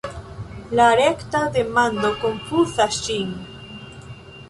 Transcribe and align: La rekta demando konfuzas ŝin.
La 0.79 0.87
rekta 0.99 1.43
demando 1.59 2.13
konfuzas 2.25 3.01
ŝin. 3.07 3.33